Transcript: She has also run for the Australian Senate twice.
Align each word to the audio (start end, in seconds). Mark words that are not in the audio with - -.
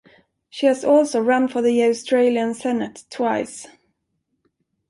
She 0.49 0.65
has 0.65 0.83
also 0.83 1.19
run 1.21 1.47
for 1.47 1.61
the 1.61 1.83
Australian 1.83 2.55
Senate 2.55 3.03
twice. 3.11 3.67